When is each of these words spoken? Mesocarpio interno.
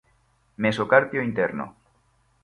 Mesocarpio 0.63 1.21
interno. 1.23 1.75